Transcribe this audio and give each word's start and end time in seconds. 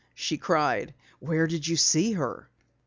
she 0.15 0.35
cried. 0.35 0.95
"Where 1.19 1.45
did 1.45 1.67
you 1.67 1.75
see 1.77 2.13
her?" 2.13 2.49